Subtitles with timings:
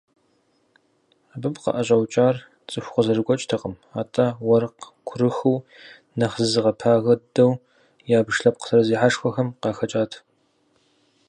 [1.33, 2.35] Абы къыӀэщӀэукӀар
[2.69, 5.57] цӀыху къызэрыгуэкӀтэкъым, атӀэ уэркъ курыхыу,
[6.17, 7.51] нэхъ зызыгъэпагэ дыдэу
[8.17, 10.11] ябж лъэпкъ лъэрызехьэшхуэхэм къыхэкӀат.